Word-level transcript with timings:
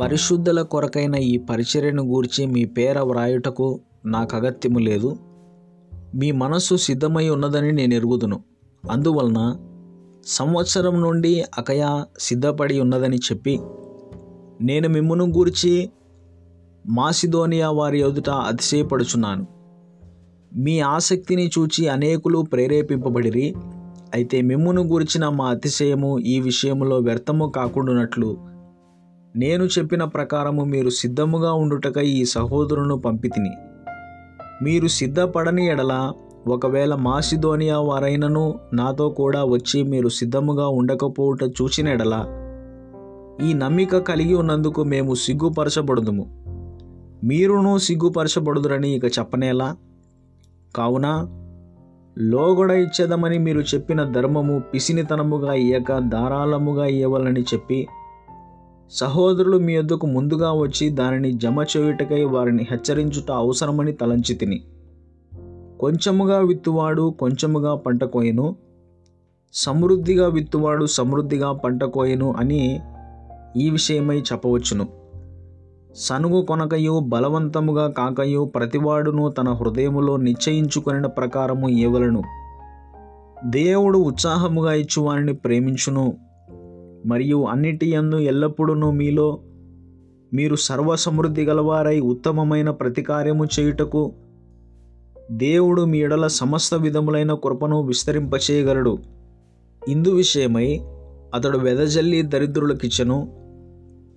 పరిశుద్ధుల 0.00 0.62
కొరకైన 0.62 1.14
ఈ 1.14 1.38
పరిచర్యను 1.38 2.02
గూర్చి 2.02 2.46
మీ 2.46 2.64
పేర 2.64 3.00
వ్రాయుటకు 3.00 3.80
నాకు 4.06 4.36
అగత్యము 4.36 4.78
లేదు. 4.78 5.16
మీ 6.14 6.32
మనస్సు 6.32 6.74
సిద్ధమై 6.74 7.28
ఉన్నదని 7.28 7.72
నేను 7.72 7.94
ఎరుగుదును. 7.94 8.40
అందువలన 8.90 9.56
సంవత్సరం 10.26 11.00
నుండి 11.00 11.44
అకయా 11.58 12.06
సిద్ధపడి 12.18 12.80
ఉన్నదని 12.80 13.16
చెప్పి 13.16 13.60
నేను 14.60 14.88
మిమ్మును 14.88 15.24
గూర్చి 15.24 15.90
మాసిదోనియా 16.86 17.70
వారి 17.70 18.00
ఎదుట 18.00 18.30
అతిశయపడుచున్నాను. 18.30 19.46
మీ 20.56 20.80
ఆసక్తిని 20.80 21.50
చూచి 21.58 21.88
అనేకులు 21.88 22.38
ప్రేరేపింపబడిరి. 22.38 23.54
అయితే 24.14 24.40
మిమ్మును 24.40 24.82
గూర్చిన 24.82 25.28
మా 25.28 25.48
అతిశయము 25.48 26.18
ఈ 26.18 26.40
విషయంలో 26.40 26.98
వ్యర్థము 26.98 27.52
కాకుండానట్లు 27.56 28.51
నేను 29.36 29.64
చెప్పిన 29.64 30.04
ప్రకారము 30.04 30.64
మీరు 30.64 30.90
సిద్ధముగా 30.90 31.52
ఉండుటకై 31.52 32.06
ఈ 32.06 32.24
సహోదరును 32.24 32.98
పంపితిని. 32.98 33.50
మీరు 34.62 34.86
సిద్ధపడని 34.86 35.66
ఎడల 35.66 36.12
ఒకవేళ 36.46 36.94
మాసిధోనియా 36.94 37.78
వారైనను 37.78 38.54
నాతో 38.72 39.08
కూడా 39.08 39.44
వచ్చి 39.44 39.82
మీరు 39.82 40.08
సిద్ధముగా 40.08 40.68
ఉండకపోవుట 40.68 41.42
చూచిన 41.42 41.88
ఎడల 41.88 42.24
ఈ 43.42 43.52
నమ్మిక 43.52 43.98
కలిగి 43.98 44.34
ఉన్నందుకు 44.34 44.84
మేము 44.84 45.14
సిగ్గుపరచబడుదుము. 45.14 46.44
మీరును 47.24 47.78
సిగ్గుపరచబడుదురని 47.78 48.90
ఇక 48.90 49.04
చెప్పనేలా? 49.04 49.76
కావున 50.76 51.26
లోగొడ 52.18 52.70
ఇచ్చేదమని 52.70 53.38
మీరు 53.38 53.60
చెప్పిన 53.60 54.04
ధర్మము 54.04 54.62
పిసినితనముగా 54.74 55.52
ఇయ్యక 55.54 55.98
ధారాళముగా 55.98 56.86
ఇవ్వాలని 56.86 57.40
చెప్పి 57.40 57.86
సహోదరులు 58.92 59.58
మీ 59.58 59.72
యొద్దకు 59.72 60.06
ముందుగా 60.06 60.52
వచ్చి 60.52 60.88
దానిని 60.88 61.32
జమ 61.32 61.64
చేయుటకై 61.76 62.24
వారిని 62.24 62.66
హెచ్చరించుట 62.70 63.30
అవసరమని 63.30 63.92
తలంచి 63.92 64.34
తిని. 64.34 64.64
కొంచెముగా 65.80 66.38
విత్తువాడు 66.38 67.14
కొంచెముగా 67.18 67.74
పంట 67.74 68.04
కోయను. 68.04 68.56
సమృద్ధిగా 69.52 70.28
విత్తువాడు 70.28 70.86
సమృద్ధిగా 70.86 71.52
పంట 71.52 71.84
కోయను 71.84 72.34
అని 72.38 72.80
ఈ 73.56 73.70
విషయమై 73.70 74.18
చెప్పవచ్చును. 74.18 74.86
సనుగు 75.94 76.42
కొనకయు 76.42 77.00
బలవంతముగా 77.00 77.88
కాకయు 77.88 78.44
ప్రతివాడును 78.44 79.28
తన 79.28 79.48
హృదయములో 79.48 80.16
నిశ్చయించుకొనిన 80.16 81.06
ప్రకారము 81.06 81.68
ఇవ్వలను 81.68 82.22
దేవుడు 83.44 83.98
ఉత్సాహముగా 83.98 84.72
ఇచ్చువారిని 84.72 85.34
ప్రేమించును. 85.34 86.31
మరియు 87.06 87.44
అన్నిటి 87.44 87.90
యందు 87.90 88.16
ఎల్లప్పుడూ 88.16 88.90
మీలో 88.90 89.40
మీరు 90.34 90.56
సర్వసమృద్ధి 90.56 91.44
గలవారై 91.44 92.00
ఉత్తమమైన 92.00 92.70
ప్రతికార్యము 92.70 93.44
చేయుటకు 93.44 94.12
దేవుడు 95.30 95.82
మీ 95.82 95.98
ఎడల 95.98 96.26
సమస్త 96.26 96.74
విధములైన 96.74 97.34
కృపను 97.34 97.82
విస్తరింపచేయగలడు. 97.82 98.98
ఇందు 99.88 100.10
విషయమై 100.10 100.80
అతడు 101.34 101.58
వెదజల్లి 101.58 102.22
దరిద్రులకిచ్చను 102.22 103.32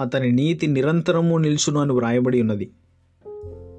అతని 0.00 0.32
నీతి 0.32 0.66
నిరంతరము 0.66 1.38
నిల్చును 1.38 1.80
అని 1.80 1.92
వ్రాయబడి 1.92 2.40
ఉన్నది. 2.40 2.70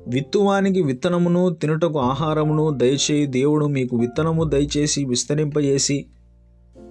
విత్తువానికి 0.07 0.81
విత్తనమును 0.81 1.49
తినుటకు 1.49 1.99
ఆహారమును 1.99 2.69
దయచేయి 2.69 3.25
దేవుడు 3.25 3.65
మీకు 3.65 3.97
విత్తనము 3.97 4.43
దయచేసి 4.43 5.05
విస్తరింపజేసి 5.05 6.05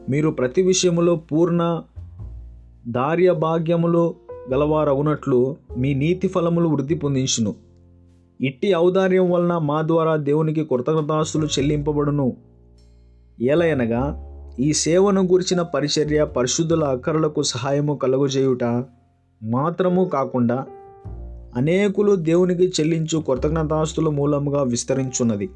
మీరు 0.09 0.31
ప్రతి 0.31 0.63
విషయములో 0.63 1.17
పూర్ణ 1.17 1.83
దార్య 2.89 3.33
భాగ్యములు 3.33 4.15
గలవారవునట్లు 4.53 5.57
మీ 5.79 5.95
నీతి 5.95 6.29
ఫలములు 6.29 6.69
వృద్ధి 6.69 6.95
పొందించును. 6.95 7.55
ఇట్టి 8.41 8.75
ఔదార్యం 8.75 9.31
వలన 9.31 9.59
మా 9.59 9.83
ద్వారా 9.83 10.17
దేవునికి 10.17 10.65
కృతజ్ఞతాస్తులు 10.65 11.47
చెల్లింపబడును. 11.47 12.37
ఏలయనగా 13.41 14.29
ఈ 14.61 14.73
సేవను 14.73 15.23
గురించిన 15.23 15.63
పరిచర్య 15.63 16.25
పరిశుద్ధుల 16.25 16.85
అక్కరలకు 16.85 17.43
సహాయము 17.43 17.95
కలుగజేయుట 17.95 18.65
మాత్రము 19.43 20.05
కాకుండా 20.05 20.67
అనేకులు 21.57 22.17
దేవునికి 22.17 22.73
చెల్లించు 22.81 23.19
కృతజ్ఞతాస్తుల 23.19 24.09
మూలముగా 24.09 24.63
విస్తరించున్నది. 24.63 25.51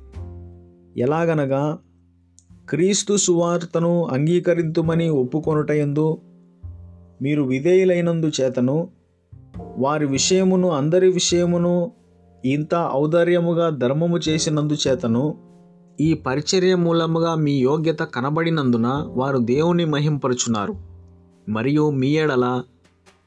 ఎలాగనగా 0.97 1.79
క్రీస్తు 2.69 3.17
సువార్తను 3.17 4.05
అంగీకరింతుమని 4.05 5.09
ఒప్పుకొనుటయందు 5.09 6.19
మీరు 7.23 7.43
విధేయులైనందు 7.43 8.31
చేతను 8.41 8.89
వారి 9.79 10.07
విషయమును 10.07 10.69
అందరి 10.69 11.13
విషయమును 11.13 11.93
ఇంత 12.45 12.91
ఔదార్యముగా 12.93 13.71
ధర్మము 13.71 14.19
చేసినందు 14.19 14.77
చేతను 14.89 15.35
ఈ 16.01 16.15
పరిచర్య 16.15 16.75
మూలముగా 16.75 17.35
మీ 17.35 17.53
యోగ్యత 17.53 17.99
కనబడినందున 17.99 19.05
వారు 19.15 19.39
దేవుని 19.39 19.85
మహింపరుచున్నారు. 19.85 20.75
మరియు 21.49 21.91
మీ 21.91 22.09
ఎడల 22.09 22.63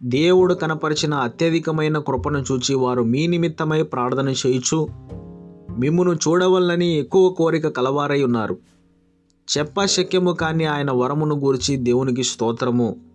దేవుడు 0.04 0.54
కనపరిచిన 0.54 1.14
అత్యధికమైన 1.14 1.98
కృపను 1.98 2.38
చూచి 2.40 2.76
వారు 2.76 3.04
మీ 3.04 3.28
నిమిత్తమై 3.28 3.84
ప్రార్థన 3.84 4.30
చేయుచు 4.30 4.88
మిమ్మును 5.80 6.14
చూడవలనని 6.14 6.98
ఎక్కువ 6.98 7.30
కోరిక 7.30 7.68
కలవారై 7.68 8.24
ఉన్నారు. 8.24 8.58
చెప్ప 9.58 9.86
శక్యము 9.86 10.32
కాని 10.32 10.66
ఆయన 10.66 10.92
వరమును 10.92 11.36
గూర్చి 11.36 11.76
దేవునికి 11.76 12.24
స్తోత్రము. 12.24 13.09